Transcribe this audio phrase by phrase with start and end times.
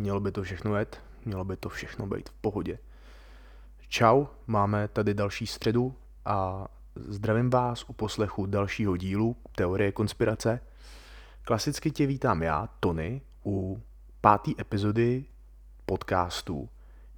[0.00, 2.78] mělo by to všechno jet, mělo by to všechno být v pohodě.
[3.88, 5.94] Čau, máme tady další středu
[6.24, 10.60] a zdravím vás u poslechu dalšího dílu Teorie konspirace.
[11.42, 13.82] Klasicky tě vítám já, Tony, u
[14.20, 15.24] páté epizody
[15.86, 16.68] podcastu,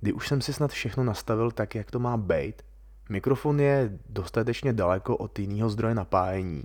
[0.01, 2.63] kdy už jsem si snad všechno nastavil tak, jak to má být.
[3.09, 6.65] Mikrofon je dostatečně daleko od jiného zdroje napájení.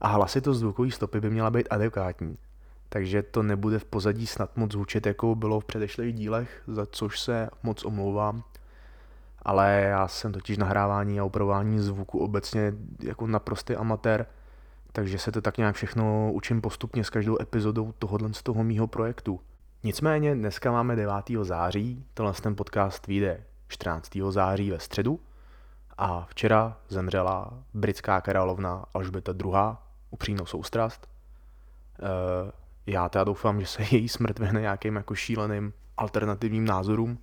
[0.00, 2.38] A hlasitost zvukové stopy by měla být adekvátní
[2.88, 7.20] takže to nebude v pozadí snad moc zvučet, jako bylo v předešlých dílech, za což
[7.20, 8.42] se moc omlouvám.
[9.42, 14.26] Ale já jsem totiž nahrávání a upravování zvuku obecně jako naprostý amatér,
[14.92, 18.86] takže se to tak nějak všechno učím postupně s každou epizodou tohohle z toho mýho
[18.86, 19.40] projektu.
[19.82, 21.12] Nicméně dneska máme 9.
[21.42, 24.18] září, tenhle ten podcast vyjde 14.
[24.30, 25.20] září ve středu
[25.98, 29.54] a včera zemřela britská královna Alžběta II.
[30.10, 31.08] upřímnou soustrast.
[32.02, 37.18] E, já teda doufám, že se její smrt vyhne nějakým jako šíleným alternativním názorům.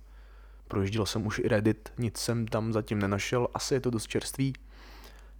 [0.68, 4.52] Projížděl jsem už i Reddit, nic jsem tam zatím nenašel, asi je to dost čerstvý.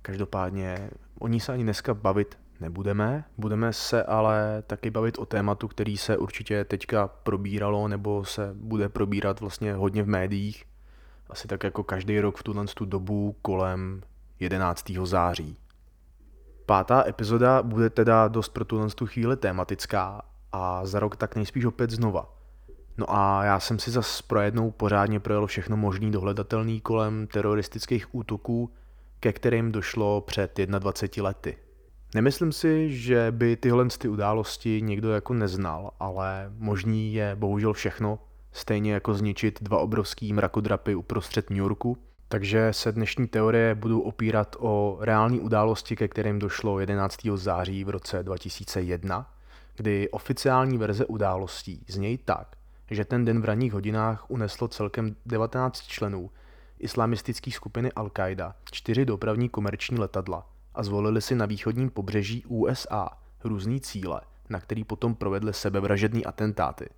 [0.03, 3.25] Každopádně o ní se ani dneska bavit nebudeme.
[3.39, 8.89] Budeme se ale taky bavit o tématu, který se určitě teďka probíralo nebo se bude
[8.89, 10.65] probírat vlastně hodně v médiích.
[11.31, 14.03] Asi tak jako každý rok v tuhle tu dobu kolem
[14.41, 14.91] 11.
[15.05, 15.57] září.
[16.67, 20.23] Pátá epizoda bude teda dost pro tuhle tu chvíli tématická
[20.53, 22.33] a za rok tak nejspíš opět znova.
[22.99, 28.71] No a já jsem si zas projednou pořádně projel všechno možný dohledatelný kolem teroristických útoků,
[29.21, 31.57] ke kterým došlo před 21 lety.
[32.15, 38.19] Nemyslím si, že by tyhle ty události někdo jako neznal, ale možný je bohužel všechno,
[38.53, 44.57] stejně jako zničit dva obrovský mrakodrapy uprostřed New Yorku– takže se dnešní teorie budou opírat
[44.59, 47.19] o reální události, ke kterým došlo 11.
[47.35, 49.33] září v roce 2001,
[49.77, 52.57] kdy oficiální verze událostí znějí tak,
[52.91, 56.31] že ten den v ranních hodinách uneslo celkem 19 členů
[56.79, 63.09] islamistické skupiny Al-Qaida čtyři dopravní komerční letadla a zvolili si na východním pobřeží USA
[63.45, 66.89] různý cíle, na který potom provedli sebevražedný atentáty.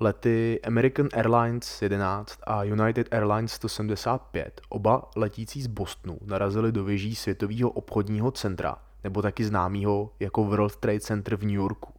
[0.00, 7.14] Lety American Airlines 11 a United Airlines 175, oba letící z Bostonu, narazily do věží
[7.14, 11.92] Světového obchodního centra, nebo taky známého jako World Trade Center v New Yorku.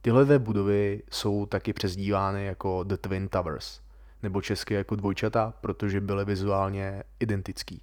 [0.00, 3.80] Tyhle dvě budovy jsou taky přezdívány jako The Twin Towers,
[4.22, 7.82] nebo česky jako dvojčata, protože byly vizuálně identický.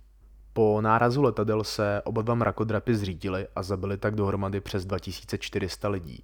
[0.53, 6.23] Po nárazu letadel se oba dva mrakodrapy zřítily a zabili tak dohromady přes 2400 lidí.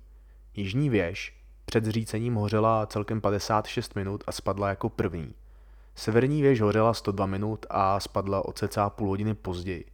[0.55, 1.38] Jižní věž,
[1.69, 5.33] před zřícením hořela celkem 56 minut a spadla jako první.
[5.95, 9.85] Severní věž hořela 102 minut a spadla o cca půl hodiny později.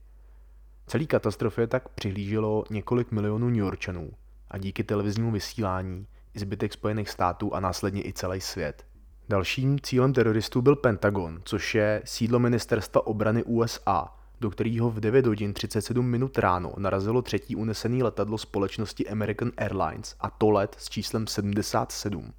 [0.87, 4.11] Celý katastrofě tak přihlíželo několik milionů New Yorkčanů
[4.51, 8.85] a díky televiznímu vysílání i zbytek Spojených států a následně i celý svět.
[9.29, 15.25] Dalším cílem teroristů byl Pentagon, což je sídlo ministerstva obrany USA, do kterého v 9
[15.25, 20.89] hodin 37 minut ráno narazilo třetí unesený letadlo společnosti American Airlines a to let s
[20.89, 22.33] číslem 77.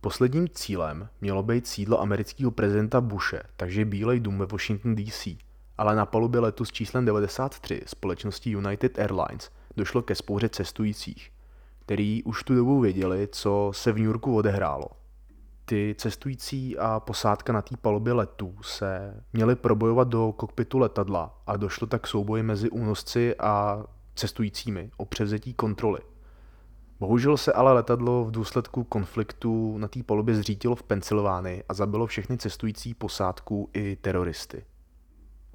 [0.00, 5.28] Posledním cílem mělo být sídlo amerického prezidenta Bushe, takže Bílej dům ve Washington DC,
[5.78, 11.30] ale na palubě letu s číslem 93 společnosti United Airlines došlo ke spouře cestujících,
[11.80, 14.86] který už tu dobu věděli, co se v New Yorku odehrálo
[15.64, 21.56] ty cestující a posádka na té palubě letu se měli probojovat do kokpitu letadla a
[21.56, 26.00] došlo tak k souboji mezi únosci a cestujícími o převzetí kontroly.
[27.00, 32.06] Bohužel se ale letadlo v důsledku konfliktu na té palubě zřítilo v Pensylvánii a zabilo
[32.06, 34.64] všechny cestující posádku i teroristy.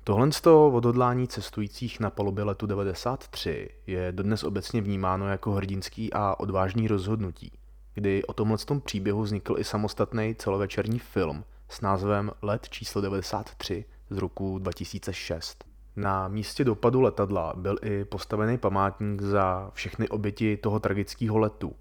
[0.04, 6.14] Tohle z toho odhodlání cestujících na palubě letu 93 je dodnes obecně vnímáno jako hrdinský
[6.14, 7.59] a odvážný rozhodnutí
[8.00, 13.86] kdy o tomhle tom příběhu vznikl i samostatný celovečerní film s názvem Let číslo 93
[14.10, 15.64] z roku 2006.
[15.96, 21.76] Na místě dopadu letadla byl i postavený památník za všechny oběti toho tragického letu.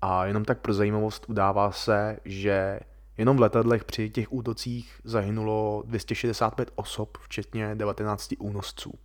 [0.00, 2.80] A jenom tak pro zajímavost udává se, že
[3.18, 8.98] jenom v letadlech při těch útocích zahynulo 265 osob, včetně 19 únosců.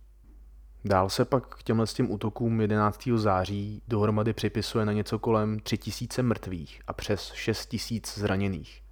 [0.84, 3.08] Dál se pak k těmhle tím útokům 11.
[3.16, 8.82] září dohromady připisuje na něco kolem 3000 mrtvých a přes 6000 zraněných,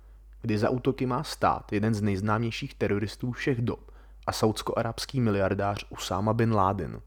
[0.42, 3.90] kdy za útoky má stát jeden z nejznámějších teroristů všech dob
[4.26, 7.00] a saudsko-arabský miliardář Usama bin Laden.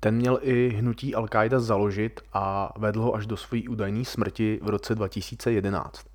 [0.00, 4.68] Ten měl i hnutí Al-Qaida založit a vedl ho až do své údajné smrti v
[4.68, 6.06] roce 2011.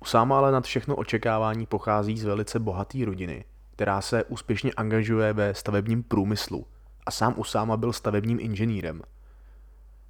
[0.00, 5.54] Usama ale nad všechno očekávání pochází z velice bohaté rodiny, která se úspěšně angažuje ve
[5.54, 6.66] stavebním průmyslu–
[7.06, 9.02] a sám Usáma byl stavebním inženýrem.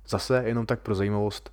[0.08, 1.52] Zase jenom tak pro zajímavost,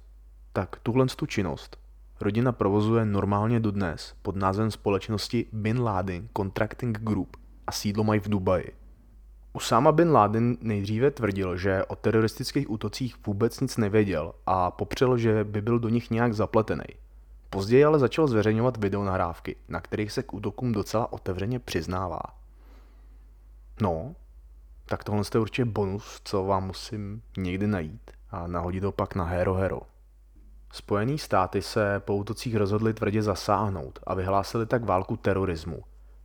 [0.53, 1.77] tak tuhle tu činnost
[2.21, 7.37] rodina provozuje normálně dodnes pod názvem společnosti Bin Laden Contracting Group
[7.67, 8.75] a sídlo mají v Dubaji.
[9.53, 15.43] Usama bin Laden nejdříve tvrdil, že o teroristických útocích vůbec nic nevěděl a popřel, že
[15.43, 16.85] by byl do nich nějak zapletený.
[17.49, 22.21] Později ale začal zveřejňovat videonahrávky, na kterých se k útokům docela otevřeně přiznává.
[23.81, 24.15] No,
[24.89, 29.23] tak tohle je určitě bonus, co vám musím někdy najít a nahodit ho pak na
[29.23, 29.79] Hero Hero.
[30.73, 35.81] Spojený státy se po útocích rozhodli tvrdě zasáhnout a vyhlásili tak válku terorismu,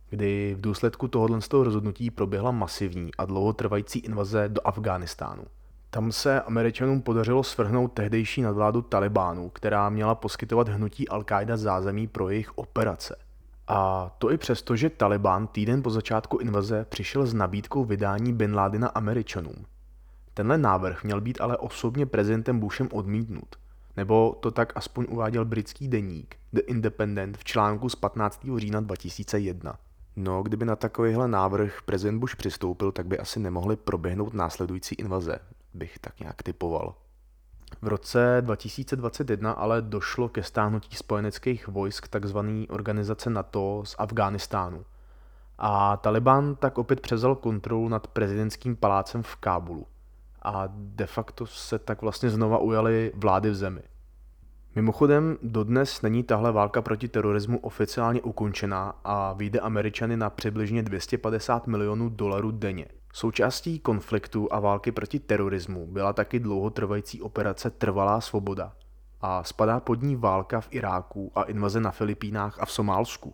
[0.09, 5.43] kdy v důsledku tohoto z toho rozhodnutí proběhla masivní a dlouhotrvající invaze do Afghánistánu.
[5.89, 12.29] Tam se Američanům podařilo svrhnout tehdejší nadvládu Talibánu, která měla poskytovat hnutí Al-Qaida zázemí pro
[12.29, 13.24] jejich operace.
[13.67, 18.55] A to i přesto, že Taliban týden po začátku invaze přišel s nabídkou vydání Bin
[18.55, 19.65] Ládina Američanům.
[20.33, 23.55] Tenhle návrh měl být ale osobně prezidentem Bushem odmítnut.
[23.97, 28.47] Nebo to tak aspoň uváděl britský deník The Independent v článku z 15.
[28.57, 29.75] října 2001.
[30.15, 35.39] No, kdyby na takovýhle návrh prezident Bush přistoupil, tak by asi nemohly proběhnout následující invaze,
[35.73, 36.95] bych tak nějak typoval.
[37.81, 42.37] V roce 2021 ale došlo ke stáhnutí spojeneckých vojsk tzv.
[42.69, 44.85] organizace NATO z Afghánistánu.
[45.57, 49.87] A Taliban tak opět převzal kontrolu nad prezidentským palácem v Kábulu.
[50.41, 53.81] A de facto se tak vlastně znova ujali vlády v zemi.
[54.75, 61.67] Mimochodem, dodnes není tahle válka proti terorismu oficiálně ukončená a vyjde Američany na přibližně 250
[61.67, 62.85] milionů dolarů denně.
[63.15, 68.73] Součástí konfliktu a války proti terorismu byla taky dlouhotrvající operace Trvalá svoboda
[69.21, 73.33] a spadá pod ní válka v Iráku a invaze na Filipínách a v Somálsku.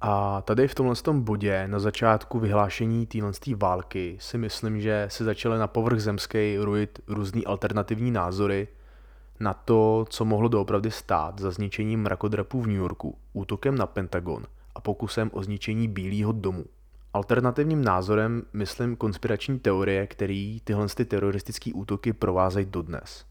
[0.00, 5.24] A tady v tomhle tom bodě na začátku vyhlášení téhle války si myslím, že se
[5.24, 8.68] začaly na povrch zemský rujit různý alternativní názory
[9.40, 14.46] na to, co mohlo doopravdy stát za zničením mrakodrapů v New Yorku, útokem na Pentagon
[14.74, 16.64] a pokusem o zničení Bílého domu.
[17.14, 23.24] Alternativním názorem myslím konspirační teorie, který tyhle ty teroristické útoky provázejí dodnes.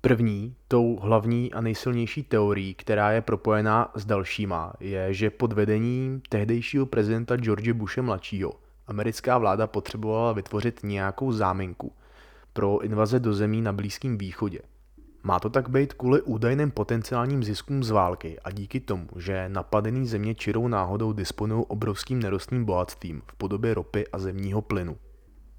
[0.00, 6.22] První, tou hlavní a nejsilnější teorií, která je propojená s dalšíma, je, že pod vedením
[6.28, 8.52] tehdejšího prezidenta George Bushe mladšího
[8.86, 11.92] americká vláda potřebovala vytvořit nějakou záminku
[12.52, 14.60] pro invaze do zemí na Blízkém východě.
[15.22, 20.06] Má to tak být kvůli údajným potenciálním ziskům z války a díky tomu, že napadený
[20.06, 24.96] země čirou náhodou disponují obrovským nerostným bohatstvím v podobě ropy a zemního plynu.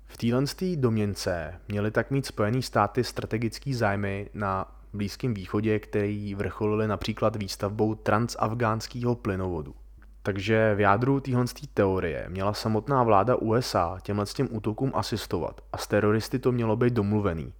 [0.06, 0.44] V téhle
[0.76, 7.96] domněnce měly tak mít Spojené státy strategický zájmy na Blízkém východě, který vrcholili například výstavbou
[7.96, 9.76] transafgánského plynovodu.
[10.24, 15.88] Takže v jádru téhle teorie měla samotná vláda USA těmhle těm útokům asistovat a s
[15.88, 17.54] teroristy to mělo být domluvený.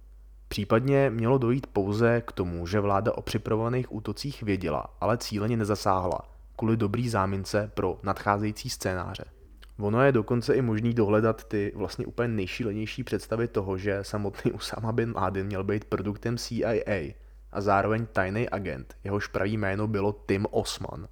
[0.52, 6.20] Případně mělo dojít pouze k tomu, že vláda o připravovaných útocích věděla, ale cíleně nezasáhla,
[6.56, 9.24] kvůli dobrý zámince pro nadcházející scénáře.
[9.78, 14.92] Ono je dokonce i možný dohledat ty vlastně úplně nejšílenější představy toho, že samotný Usama
[14.92, 17.14] bin Laden měl být produktem CIA
[17.52, 21.08] a zároveň tajný agent, jehož pravý jméno bylo Tim Osman.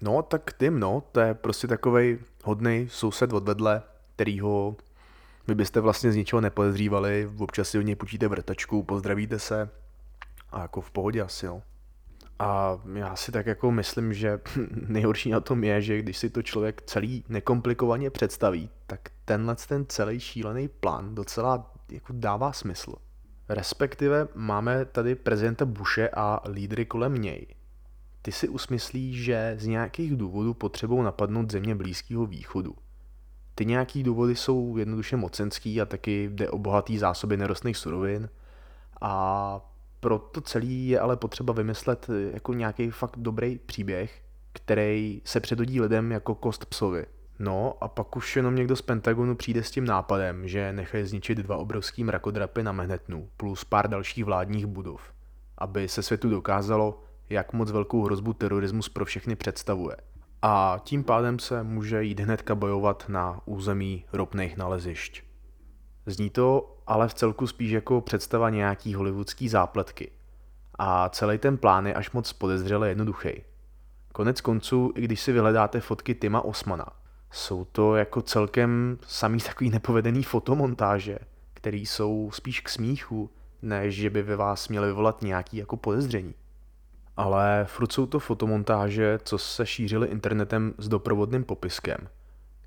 [0.00, 2.18] No, tak Tim, no, to je prostě takovej
[2.48, 3.82] hodný soused od vedle,
[4.14, 4.76] kterýho
[5.48, 9.70] vy byste vlastně z ničeho nepodezřívali, občas si od něj počíte vrtačku, pozdravíte se
[10.52, 11.62] a jako v pohodě asi, no.
[12.38, 14.40] A já si tak jako myslím, že
[14.86, 19.86] nejhorší na tom je, že když si to člověk celý nekomplikovaně představí, tak tenhle ten
[19.88, 22.94] celý šílený plán docela jako dává smysl.
[23.48, 27.46] Respektive máme tady prezidenta Bushe a lídry kolem něj.
[28.28, 32.74] Ty si usmyslí, že z nějakých důvodů potřebou napadnout země Blízkého východu.
[33.54, 38.28] Ty nějaký důvody jsou jednoduše mocenský a taky jde o bohatý zásoby nerostných surovin
[39.00, 39.60] a
[40.00, 45.40] pro to celý je ale potřeba vymyslet eh, jako nějaký fakt dobrý příběh, který se
[45.40, 47.06] předodí lidem jako kost psovi.
[47.38, 51.38] No a pak už jenom někdo z Pentagonu přijde s tím nápadem, že nechají zničit
[51.38, 55.00] dva obrovský mrakodrapy na Manhattanu plus pár dalších vládních budov,
[55.58, 59.96] aby se světu dokázalo, jak moc velkou hrozbu terorismus pro všechny představuje.
[60.42, 65.22] A tím pádem se může jít hnedka bojovat na území ropných nalezišť.
[66.06, 70.10] Zní to ale v celku spíš jako představa nějaký hollywoodský zápletky.
[70.78, 73.30] A celý ten plán je až moc podezřele jednoduchý.
[74.12, 76.86] Konec konců, i když si vyhledáte fotky Tima Osmana,
[77.30, 81.18] jsou to jako celkem samý takový nepovedený fotomontáže,
[81.54, 83.30] které jsou spíš k smíchu,
[83.62, 86.34] než že by ve vás měly vyvolat nějaký jako podezření.
[87.18, 91.98] Ale furt jsou to fotomontáže, co se šířily internetem s doprovodným popiskem–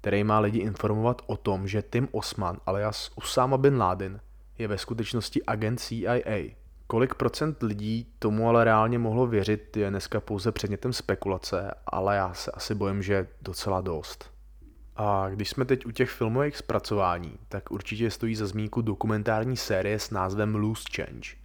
[0.02, 4.20] který má lidi informovat o tom, že Tim Osman alias Usama bin Laden
[4.58, 6.56] je ve skutečnosti agent CIA.
[6.88, 12.34] Kolik procent lidí tomu ale reálně mohlo věřit, je dneska pouze předmětem spekulace, ale já
[12.34, 14.32] se asi bojím, že docela dost.
[14.96, 20.00] A když jsme teď u těch filmových zpracování, tak určitě stojí za zmínku dokumentární série
[20.00, 21.41] s názvem Loose Change.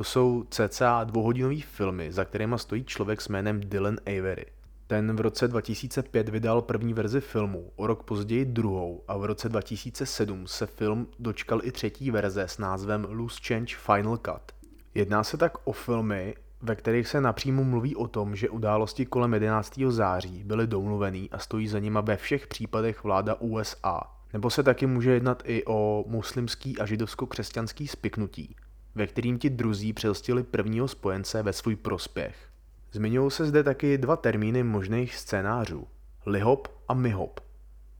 [0.00, 4.46] To jsou cca dvouhodinové filmy, za kterými stojí člověk s jménem Dylan Avery.
[4.86, 9.48] Ten v roce 2005 vydal první verzi filmu, o rok později druhou a v roce
[9.48, 14.52] 2007 se film dočkal i třetí verze s názvem Loose Change Final Cut.
[14.94, 19.34] Jedná se tak o filmy, ve kterých se napřímo mluví o tom, že události kolem
[19.34, 19.80] 11.
[19.88, 24.00] září byly domluvený a stojí za nima ve všech případech vláda USA.
[24.32, 28.56] Nebo se taky může jednat i o muslimský a židovsko-křesťanský spiknutí,
[28.94, 32.36] ve kterým ti druzí přelstili prvního spojence ve svůj prospěch.
[32.92, 35.86] Zmiňují se zde taky dva termíny možných scénářů.
[36.26, 37.40] Lihop a mihop.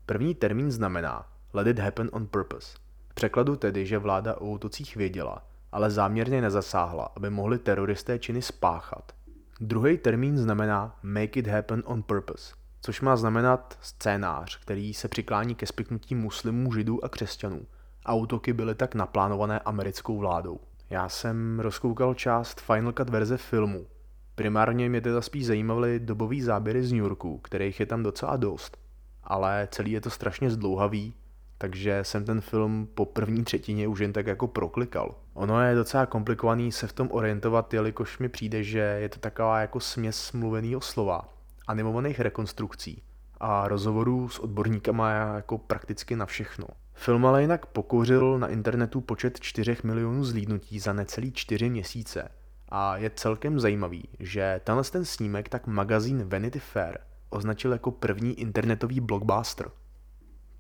[0.06, 2.78] První termín znamená let it happen on purpose.
[3.10, 8.42] V překladu tedy, že vláda o útocích věděla, ale záměrně nezasáhla, aby mohli teroristé činy
[8.42, 9.12] spáchat.
[9.60, 15.54] Druhý termín znamená make it happen on purpose, což má znamenat scénář, který se přiklání
[15.54, 17.66] ke spiknutí muslimů, židů a křesťanů.
[18.04, 20.60] A útoky byly tak naplánované americkou vládou.
[20.90, 23.86] Já jsem rozkoukal část Final Cut verze filmu.
[24.34, 28.76] Primárně mě teda spíš zajímaly dobový záběry z New Yorku, kterých je tam docela dost.
[29.24, 31.14] Ale celý je to strašně zdlouhavý
[31.60, 35.14] takže jsem ten film po první třetině už jen tak jako proklikal.
[35.34, 39.60] Ono je docela komplikovaný se v tom orientovat, jelikož mi přijde, že je to taková
[39.60, 41.28] jako směs mluveného slova,
[41.66, 43.02] animovaných rekonstrukcí
[43.40, 46.66] a rozhovorů s odborníkama jako prakticky na všechno.
[46.94, 52.28] Film ale jinak pokouřil na internetu počet 4 milionů zlídnutí za necelý 4 měsíce.
[52.68, 56.98] A je celkem zajímavý, že tenhle ten snímek tak magazín Vanity Fair
[57.30, 59.70] označil jako první internetový blockbuster.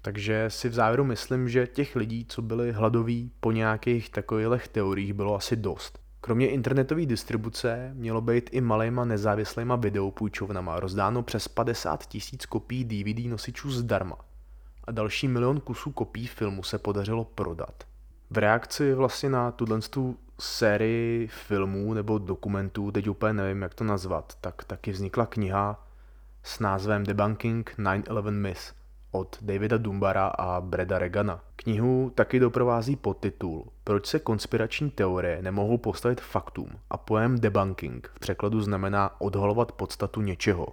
[0.02, 5.12] Takže si v závěru myslím, že těch lidí, co byli hladoví po nějakých takových teoriích,
[5.12, 5.98] bylo asi dost.
[6.20, 13.26] Kromě internetové distribuce mělo být i malýma nezávislýma videopůjčovnama rozdáno přes 50 tisíc kopií DVD
[13.30, 14.16] nosičů zdarma
[14.84, 17.84] a další milion kusů kopií filmu se podařilo prodat.
[18.30, 19.80] V reakci vlastně na tuhle
[20.40, 25.86] sérii filmů nebo dokumentů, teď úplně nevím, jak to nazvat, tak taky vznikla kniha
[26.42, 28.74] s názvem Debunking 9-11 Myth,
[29.10, 31.40] od Davida Dumbara a Breda Regana.
[31.56, 38.18] Knihu taky doprovází podtitul Proč se konspirační teorie nemohou postavit faktům a pojem debunking v
[38.20, 40.66] překladu znamená odhalovat podstatu něčeho.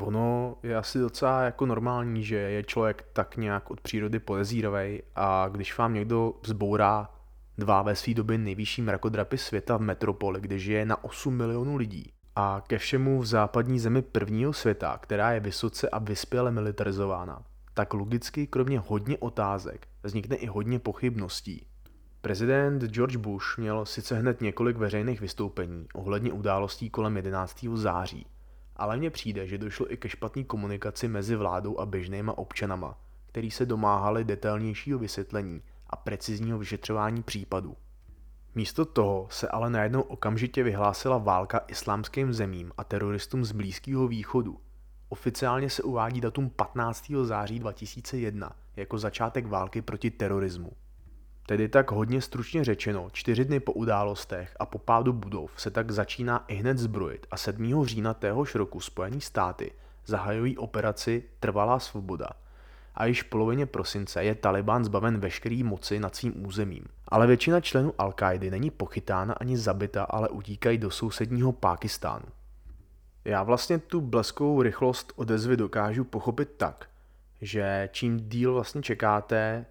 [0.00, 5.48] Ono je asi docela jako normální, že je člověk tak nějak od přírody podezíravý a
[5.48, 7.10] když vám někdo vzbourá
[7.58, 12.12] dva ve své době nejvyšší mrakodrapy světa v metropoli, kde žije na 8 milionů lidí,
[12.38, 17.42] a ke všemu v západní zemi prvního světa, která je vysoce a vyspěle militarizována,
[17.74, 21.66] tak logicky kromě hodně otázek vznikne i hodně pochybností.
[22.20, 27.66] Prezident George Bush měl sice hned několik veřejných vystoupení ohledně událostí kolem 11.
[27.74, 28.26] září,
[28.76, 33.50] ale mně přijde, že došlo i ke špatné komunikaci mezi vládou a běžnýma občanama, který
[33.50, 37.76] se domáhali detailnějšího vysvětlení a precizního vyšetřování případů.
[38.56, 44.60] Místo toho se ale najednou okamžitě vyhlásila válka islámským zemím a teroristům z Blízkého východu.
[45.08, 47.12] Oficiálně se uvádí datum 15.
[47.22, 50.72] září 2001 jako začátek války proti terorismu.
[51.46, 55.90] Tedy tak hodně stručně řečeno, čtyři dny po událostech a po pádu budov se tak
[55.90, 57.84] začíná i hned zbrojit a 7.
[57.84, 59.72] října téhož roku Spojené státy
[60.06, 62.28] zahajují operaci Trvalá svoboda–
[62.96, 66.84] a již v polovině prosince je Taliban zbaven veškerý moci nad svým územím.
[67.08, 68.14] Ale většina členů al
[68.50, 72.26] není pochytána ani zabita, ale utíkají do sousedního Pákistánu.
[73.24, 76.88] Já vlastně tu bleskovou rychlost odezvy dokážu pochopit tak,
[77.40, 79.66] že čím díl vlastně čekáte,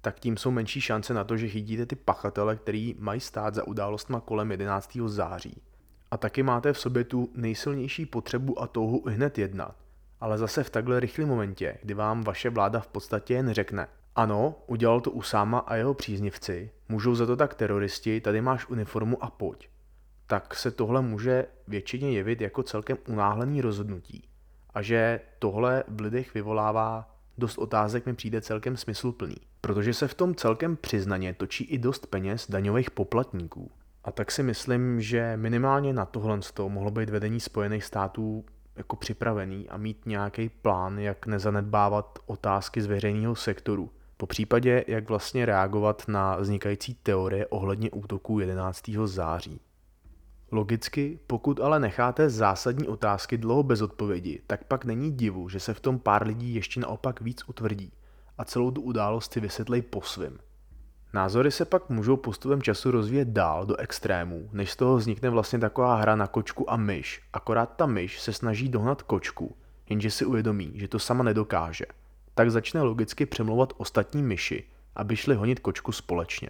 [0.00, 3.66] tak tím jsou menší šance na to, že chytíte ty pachatele, který mají stát za
[3.66, 4.98] událostma kolem 11.
[5.06, 5.62] září.
[6.10, 9.87] A taky máte v sobě tu nejsilnější potřebu a touhu hned jednat
[10.20, 14.54] ale zase v takhle rychlém momentě, kdy vám vaše vláda v podstatě jen řekne, ano,
[14.66, 19.30] udělal to Usáma a jeho příznivci, můžou za to tak teroristi, tady máš uniformu a
[19.30, 19.68] pojď.
[20.26, 24.28] Tak se tohle může většině jevit jako celkem unáhlený rozhodnutí.
[24.74, 29.36] A že tohle v lidech vyvolává dost otázek mi přijde celkem smysluplný.
[29.60, 33.70] Protože se v tom celkem přiznaně točí i dost peněz daňových poplatníků.
[34.04, 38.44] A tak si myslím, že minimálně na tohle mohlo být vedení Spojených států
[38.78, 43.90] jako připravený a mít nějaký plán, jak nezanedbávat otázky z veřejného sektoru.
[44.16, 48.90] Po případě, jak vlastně reagovat na vznikající teorie ohledně útoků 11.
[49.04, 49.60] září.
[50.52, 55.74] Logicky, pokud ale necháte zásadní otázky dlouho bez odpovědi, tak pak není divu, že se
[55.74, 57.92] v tom pár lidí ještě naopak víc utvrdí
[58.38, 60.38] a celou tu událost si vysvětlej po svým.
[61.12, 65.58] Názory se pak můžou postupem času rozvíjet dál do extrémů, než z toho vznikne vlastně
[65.58, 67.22] taková hra na kočku a myš.
[67.32, 69.56] Akorát ta myš se snaží dohnat kočku,
[69.88, 71.84] jenže si uvědomí, že to sama nedokáže.
[72.34, 74.64] Tak začne logicky přemlouvat ostatní myši,
[74.96, 76.48] aby šli honit kočku společně.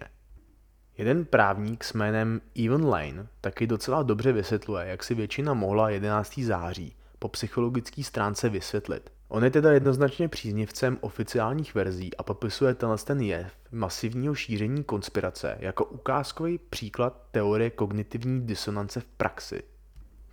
[0.97, 6.39] Jeden právník s jménem Evan Lane taky docela dobře vysvětluje, jak si většina mohla 11.
[6.39, 9.11] září po psychologické stránce vysvětlit.
[9.31, 15.57] On je teda jednoznačně příznivcem oficiálních verzí a popisuje tenhle ten jev masivního šíření konspirace
[15.59, 19.63] jako ukázkový příklad teorie kognitivní disonance v praxi.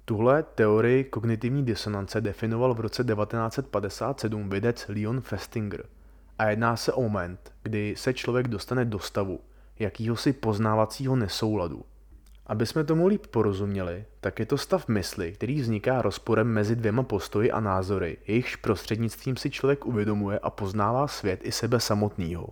[0.04, 5.86] Tuhle teorii kognitivní disonance definoval v roce 1957 vědec Leon Festinger
[6.38, 9.40] a jedná se o moment, kdy se člověk dostane do stavu
[9.78, 11.84] jakýhosi poznávacího nesouladu,
[12.46, 17.02] aby jsme tomu líp porozuměli, tak je to stav mysli, který vzniká rozporem mezi dvěma
[17.02, 22.48] postoji a názory, jejichž prostřednictvím si člověk uvědomuje a poznává svět i sebe samotného.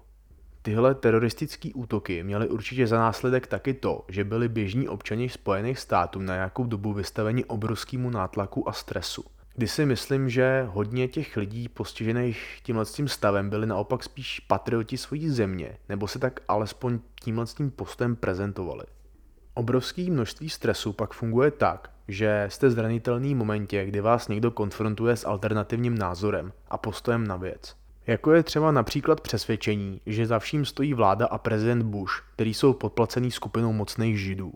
[0.63, 6.21] Tyhle teroristické útoky měly určitě za následek taky to, že byli běžní občani Spojených států
[6.21, 9.25] na nějakou dobu vystaveni obrovskému nátlaku a stresu.
[9.57, 14.99] Kdy si myslím, že hodně těch lidí postižených tímhle tím stavem byli naopak spíš patrioti
[14.99, 18.85] svojí země, nebo se tak alespoň tímhle tím postem prezentovali.
[19.55, 25.17] Obrovské množství stresu pak funguje tak, že jste zranitelný v momentě, kdy vás někdo konfrontuje
[25.17, 27.77] s alternativním názorem a postojem na věc.
[28.07, 32.73] Jako je třeba například přesvědčení, že za vším stojí vláda a prezident Bush, který jsou
[32.73, 34.53] podplacený skupinou mocných židů.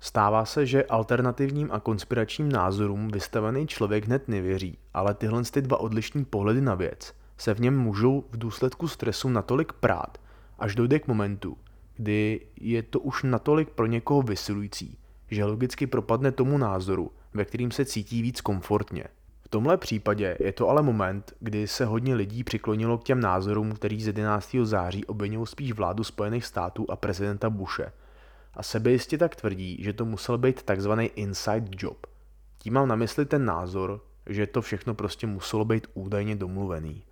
[0.00, 5.80] Stává se, že alternativním a konspiračním názorům vystavený člověk hned nevěří, ale tyhle ty dva
[5.80, 10.18] odlišní pohledy na věc se v něm můžou v důsledku stresu natolik prát,
[10.58, 11.56] až dojde k momentu,
[12.02, 14.98] kdy je to už natolik pro někoho vysilující,
[15.30, 19.04] že logicky propadne tomu názoru, ve kterým se cítí víc komfortně.
[19.40, 23.72] V tomhle případě je to ale moment, kdy se hodně lidí přiklonilo k těm názorům,
[23.72, 24.56] který z 11.
[24.62, 27.92] září obvinují spíš vládu Spojených států a prezidenta Bushe.
[28.54, 32.06] A sebejistě tak tvrdí, že to musel být takzvaný inside job.
[32.58, 37.02] Tím mám na mysli ten názor, že to všechno prostě muselo být údajně domluvený.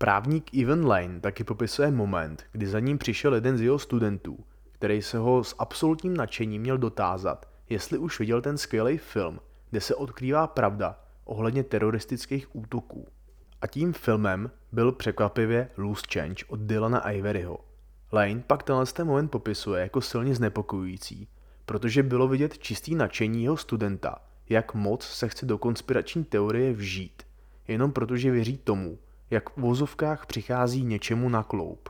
[0.00, 5.02] Právník Evan Lane taky popisuje moment, kdy za ním přišel jeden z jeho studentů, který
[5.02, 9.94] se ho s absolutním nadšením měl dotázat, jestli už viděl ten skvělý film, kde se
[9.94, 13.08] odkrývá pravda ohledně teroristických útoků.
[13.60, 17.58] A tím filmem byl překvapivě Loose Change od Dylana Averyho.
[18.12, 21.28] Lane pak tenhle ten moment popisuje jako silně znepokojující,
[21.66, 27.22] protože bylo vidět čistý nadšení jeho studenta, jak moc se chce do konspirační teorie vžít,
[27.68, 28.98] jenom protože věří tomu,
[29.30, 31.88] jak v vozovkách přichází něčemu na kloup.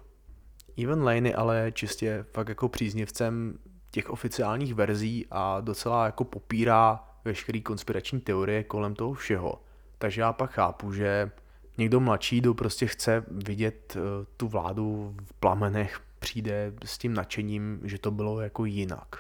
[0.83, 3.59] Even Lane je ale čistě fakt jako příznivcem
[3.91, 9.63] těch oficiálních verzí a docela jako popírá veškerý konspirační teorie kolem toho všeho.
[9.99, 11.31] Takže já pak chápu, že
[11.79, 17.81] někdo mladší, kdo prostě chce vidět eh, tu vládu v plamenech, přijde s tím nadšením,
[17.85, 19.17] že to bylo jako jinak.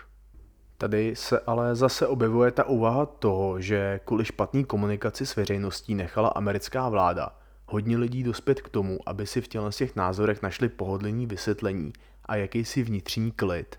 [0.78, 6.28] Tady se ale zase objevuje ta úvaha toho, že kvůli špatný komunikaci s veřejností nechala
[6.28, 7.38] americká vláda
[7.70, 11.92] hodně lidí dospět k tomu, aby si v těchto těch názorech našli pohodlný vysvětlení
[12.24, 13.78] a jakýsi vnitřní klid.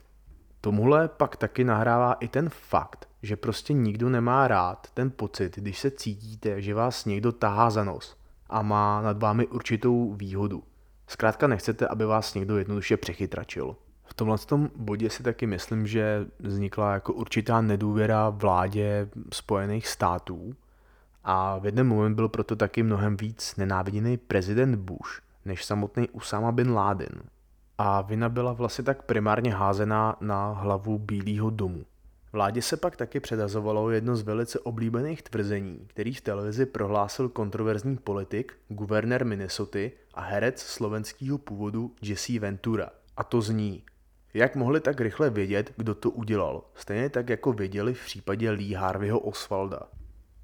[0.62, 5.80] Tomuhle pak taky nahrává i ten fakt, že prostě nikdo nemá rád ten pocit, když
[5.80, 8.18] se cítíte, že vás někdo tahá za nos
[8.50, 10.64] a má nad vámi určitou výhodu.
[11.08, 13.76] Zkrátka nechcete, aby vás někdo jednoduše přechytračil.
[14.04, 20.56] V tomhle tom bodě si taky myslím, že vznikla jako určitá nedůvěra vládě Spojených států,
[21.24, 26.52] a v jeden moment byl proto taky mnohem víc nenáviděný prezident Bush než samotný Usama
[26.52, 27.22] bin Laden.
[27.78, 31.86] A vina byla vlastně tak primárně házená na hlavu Bílého domu.
[32.34, 37.98] Vládě se pak taky předazovalo jedno z velice oblíbených tvrzení, který v televizi prohlásil kontroverzní
[37.98, 39.80] politik, guvernér Minnesota
[40.14, 42.90] a herec slovenského původu Jesse Ventura.
[43.18, 43.84] A to zní,
[44.34, 48.76] jak mohli tak rychle vědět, kdo to udělal, stejně tak jako věděli v případě Lee
[48.76, 49.80] Harveyho Oswalda.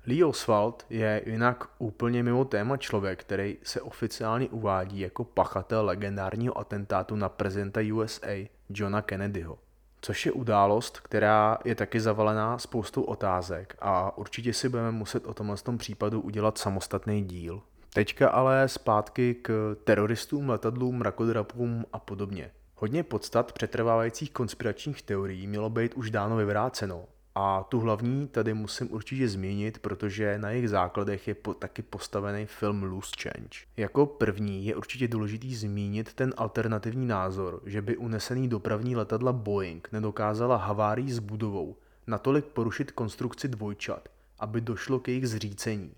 [0.08, 6.58] Lee Oswald je jinak úplně mimo téma člověk, který se oficiálně uvádí jako pachatel legendárního
[6.58, 9.58] atentátu na prezidenta USA Johna Kennedyho.
[10.02, 15.34] Což je událost, která je taky zavalená spoustou otázek a určitě si budeme muset o
[15.34, 17.62] tomhle tom případu udělat samostatný díl.
[17.94, 22.52] Teďka ale zpátky k teroristům, letadlům, rakodrapům a podobně.
[22.76, 28.94] Hodně podstat přetrvávajících konspiračních teorií mělo být už dávno vyvráceno a tu hlavní tady musím
[28.94, 33.60] určitě zmínit, protože na jejich základech je po, taky postavený film Loose Change.
[33.78, 39.92] Jako první je určitě důležitý zmínit ten alternativní názor, že by unesený dopravní letadla Boeing
[39.92, 41.76] nedokázala havárii s budovou
[42.08, 45.92] natolik porušit konstrukci dvojčat, aby došlo k jejich zřícení.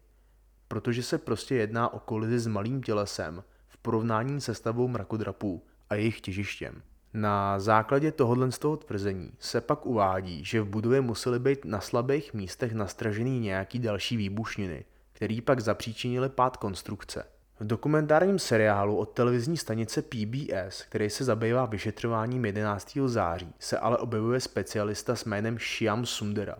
[0.67, 5.95] Protože se prostě jedná o kolizi s malým tělesem v porovnání se stavou mrakodrapů a
[5.95, 6.81] jejich těžištěm.
[7.13, 11.81] Na základě tohohle z toho tvrzení se pak uvádí, že v budově musely být na
[11.81, 17.23] slabých místech nastražený nějaký další výbušniny, který pak zapříčinili pád konstrukce.
[17.59, 22.97] V dokumentárním seriálu od televizní stanice PBS, který se zabývá vyšetřováním 11.
[23.05, 26.55] září, se ale objevuje specialista s jménem Shyam Sundera.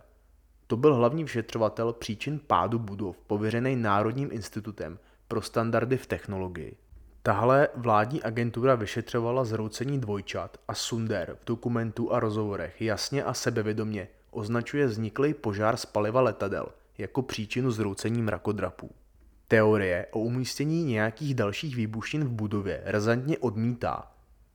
[0.68, 6.78] To byl hlavní vyšetřovatel příčin pádu budov, pověřený Národním institutem pro standardy v technologii.
[7.28, 14.08] Tahle vládní agentura vyšetřovala zroucení dvojčat a Sunder v dokumentu a rozhovorech jasně a sebevědomě
[14.32, 18.92] označuje vzniklý požár z paliva letadel jako příčinu zroucení mrakodrapů.
[19.48, 24.12] Teorie o umístění nějakých dalších výbušnin v budově razantně odmítá,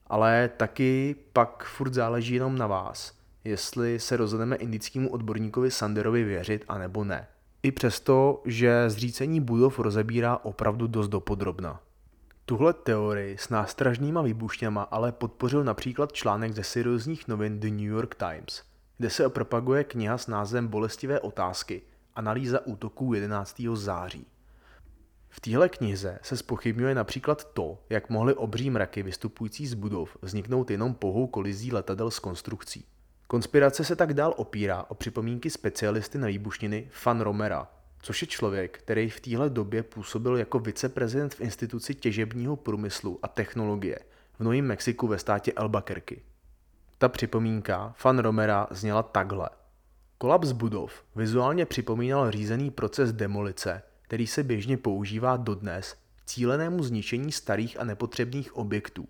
[0.07, 3.13] ale taky pak furt záleží jenom na vás,
[3.45, 7.27] jestli se rozhodneme indickému odborníkovi Sanderovi věřit a nebo ne.
[7.63, 11.81] I přesto, že zřícení budov rozebírá opravdu dost dopodrobna.
[12.45, 18.15] Tuhle teorii s nástražnýma výbušněma ale podpořil například článek ze seriózních novin The New York
[18.15, 18.63] Times,
[18.99, 21.83] kde se propaguje kniha s názvem Bolestivé otázky–
[22.15, 23.63] analýza útoků 11.
[23.75, 24.27] září.
[25.29, 30.71] V téhle knize se spochybňuje například to, jak mohly obří mraky vystupující z budov vzniknout
[30.71, 32.85] jenom pohou kolizí letadel s konstrukcí.
[33.27, 37.69] Konspirace se tak dál opírá o připomínky specialisty na výbušniny Fan Romera,
[38.03, 43.29] což je člověk, který v téhle době působil jako viceprezident v instituci těžebního průmyslu a
[43.29, 43.99] technologie
[44.39, 46.17] v Novém Mexiku ve státě Albuquerque.
[46.99, 49.51] Ta připomínka Fan Romera zněla takhle.
[50.19, 57.33] Kolaps budov vizuálně připomínal řízený proces demolice, který se běžně používá dodnes k cílenému zničení
[57.33, 59.09] starých a nepotřebných objektů.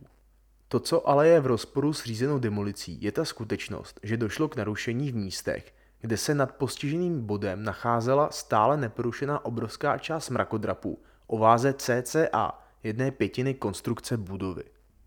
[0.68, 4.56] To, co ale je v rozporu s řízenou demolicí, je ta skutečnost, že došlo k
[4.56, 11.38] narušení v místech, kde se nad postiženým bodem nacházela stále neporušená obrovská část mrakodrapu o
[11.38, 14.62] váze cca jedné pětiny konstrukce budovy.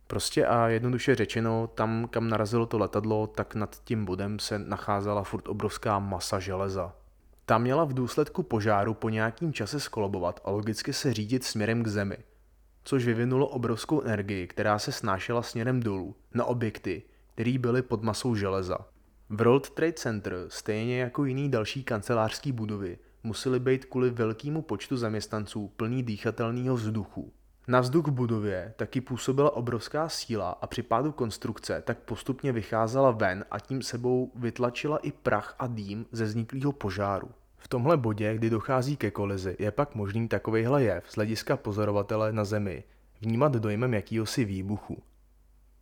[0.08, 5.24] Prostě a jednoduše řečeno, tam, kam narazilo to letadlo, tak nad tím bodem se nacházela
[5.24, 6.94] furt obrovská masa železa.
[7.46, 11.88] Ta měla v důsledku požáru po nějakým čase skolobovat a logicky se řídit směrem k
[11.88, 12.18] zemi,
[12.84, 17.04] což vyvinulo obrovskou energii, která se snášela směrem dolů na objekty,
[17.34, 18.78] které byly pod masou železa.
[19.30, 25.72] World Trade Center, stejně jako jiný další kancelářský budovy, musely být kvůli velkému počtu zaměstnanců
[25.78, 27.34] plný dýchatelného vzduchu.
[27.68, 33.12] Na vzduch v budově taky působila obrovská síla a při pádu konstrukce tak postupně vycházela
[33.12, 37.30] ven a tím sebou vytlačila i prach a dým ze vzniklého požáru.
[37.58, 42.34] V tomhle bodě, kdy dochází ke kolizi, je pak možný takovejhle jev z hlediska pozorovatele
[42.34, 42.84] na Zemi
[43.22, 45.04] vnímat dojmem jakýhosi výbuchu.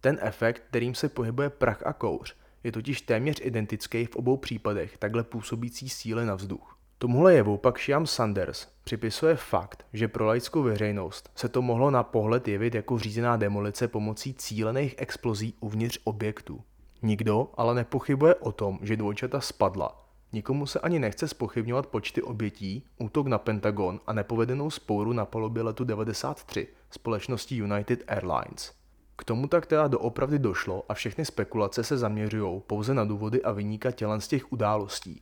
[0.02, 4.98] Ten efekt, kterým se pohybuje prach a kouř, je totiž téměř identický v obou případech
[4.98, 6.78] takhle působící síly na vzduch.
[6.98, 12.04] Tomuhle jevu pak Shiam Sanders připisuje fakt, že pro laickou veřejnost se to mohlo na
[12.04, 16.62] pohled jevit jako řízená demolice pomocí cílených explozí uvnitř objektu.
[17.02, 20.06] Nikdo ale nepochybuje o tom, že dvojčata spadla.
[20.34, 25.64] Nikomu se ani nechce spochybňovat počty obětí, útok na Pentagon a nepovedenou spouru na palubě
[25.64, 28.83] letu 93 společnosti United Airlines.
[29.16, 33.52] K tomu tak teda doopravdy došlo a všechny spekulace se zaměřují pouze na důvody a
[33.52, 35.22] vyníka tělen z těch událostí.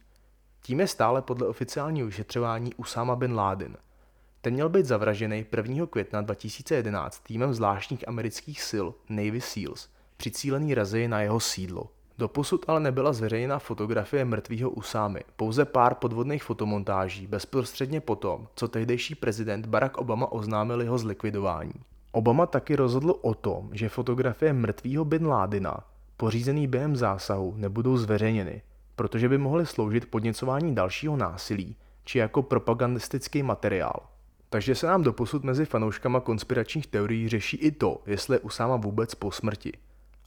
[0.62, 3.78] Tím je stále podle oficiálního vyšetřování Usama bin Laden.
[4.42, 5.86] Ten měl být zavražený 1.
[5.86, 11.90] května 2011 týmem zvláštních amerických sil Navy SEALs při cílený razy na jeho sídlo.
[12.18, 19.16] Doposud ale nebyla zveřejněna fotografie mrtvého Usámy, pouze pár podvodných fotomontáží bezprostředně potom, co tehdejší
[19.16, 21.74] prezident Barack Obama oznámil jeho zlikvidování.
[22.12, 25.84] Obama taky rozhodl o tom, že fotografie mrtvého Bin Ládina,
[26.18, 28.62] pořízený během zásahu, nebudou zveřejněny,
[28.96, 34.00] protože by mohly sloužit podněcování dalšího násilí či jako propagandistický materiál.
[34.50, 39.16] Takže se nám doposud mezi fanouškama konspiračních teorií řeší i to, jestli je Usáma vůbec
[39.16, 39.72] po smrti.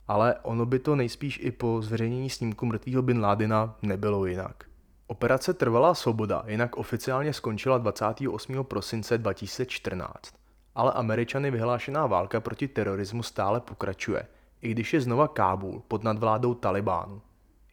[0.08, 4.64] Ale ono by to nejspíš i po zveřejnění snímku mrtvého Bin Ládina nebylo jinak.
[5.06, 8.64] Operace Trvalá svoboda jinak oficiálně skončila 28.
[8.64, 10.43] prosince 2014
[10.74, 14.26] ale Američany vyhlášená válka proti terorismu stále pokračuje,
[14.62, 17.22] i když je znova Kábul pod nadvládou Talibánu.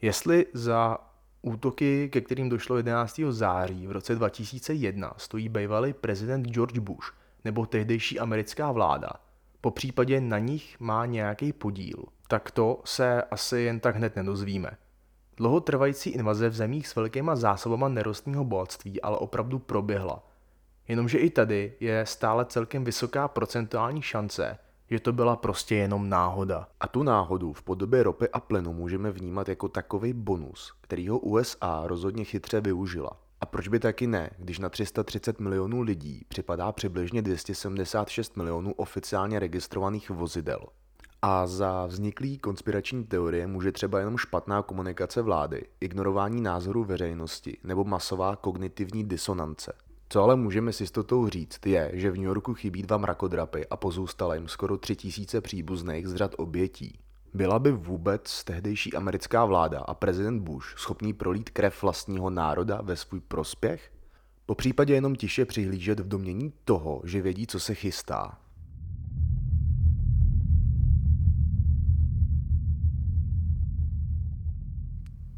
[0.01, 0.97] Jestli za
[1.41, 3.21] útoky, ke kterým došlo 11.
[3.29, 7.13] září v roce 2001, stojí bývalý prezident George Bush
[7.45, 9.09] nebo tehdejší americká vláda,
[9.61, 14.71] po případě na nich má nějaký podíl, tak to se asi jen tak hned nedozvíme.
[15.37, 20.23] Dlouhotrvající invaze v zemích s velkýma zásobama nerostního bohatství ale opravdu proběhla–
[20.91, 24.57] Jenomže i tady je stále celkem vysoká procentuální šance,
[24.89, 26.67] že to byla prostě jenom náhoda.
[26.79, 31.19] A tu náhodu v podobě ropy a plynu můžeme vnímat jako takový bonus, který ho
[31.19, 33.09] USA rozhodně chytře využila.
[33.41, 39.39] A proč by taky ne, když na 330 milionů lidí připadá přibližně 276 milionů oficiálně
[39.39, 40.59] registrovaných vozidel.
[41.21, 47.83] A za vzniklý konspirační teorie může třeba jenom špatná komunikace vlády, ignorování názorů veřejnosti nebo
[47.83, 49.73] masová kognitivní disonance.
[50.11, 53.77] Co ale můžeme s jistotou říct, je, že v New Yorku chybí dva mrakodrapy a
[53.77, 56.99] pozůstalo jim skoro tři tisíce příbuzných z řad obětí.
[57.33, 62.95] Byla by vůbec tehdejší americká vláda a prezident Bush schopný prolít krev vlastního národa ve
[62.95, 63.91] svůj prospěch?
[64.45, 68.37] Po případě jenom tiše přihlížet v domění toho, že vědí, co se chystá.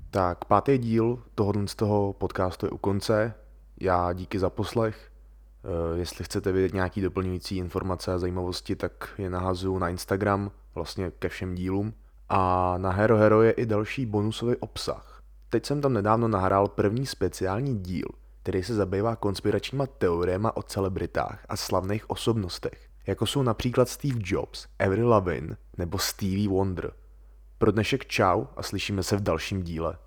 [0.10, 3.43] Tak pátý díl tohohle z toho podcastu je u konce.
[3.84, 5.12] Já díky za poslech.
[5.64, 11.12] Eh, jestli chcete vědět nějaký doplňující informace a zajímavosti, tak je nahazuju na Instagram, vlastně
[11.20, 11.94] ke všem dílům.
[12.30, 15.24] A na Hero Hero je i další bonusový obsah.
[15.50, 18.08] Teď jsem tam nedávno nahrál první speciální díl,
[18.44, 24.68] který se zabývá konspiračníma teoriemi o celebritách a slavných osobnostech, jako jsou například Steve Jobs,
[24.80, 26.94] Avril Lavigne nebo Stevie Wonder.
[27.58, 29.98] Pro dnešek čau a slyšíme se v dalším díle.